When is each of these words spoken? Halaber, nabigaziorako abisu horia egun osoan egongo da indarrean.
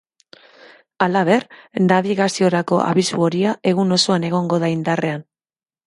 Halaber, 1.07 1.45
nabigaziorako 1.91 2.81
abisu 2.87 3.23
horia 3.29 3.55
egun 3.75 4.01
osoan 4.01 4.31
egongo 4.33 4.65
da 4.67 4.77
indarrean. 4.79 5.29